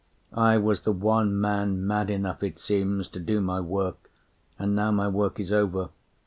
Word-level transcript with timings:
I 0.33 0.57
was 0.57 0.81
the 0.81 0.91
one 0.91 1.39
man 1.39 1.85
mad 1.85 2.09
enough, 2.09 2.41
it 2.41 2.57
seems, 2.57 3.07
To 3.09 3.19
do 3.19 3.39
my 3.39 3.59
work; 3.59 4.09
and 4.57 4.75
now 4.75 4.89
my 4.89 5.07
work 5.07 5.39
is 5.39 5.53
over. 5.53 5.89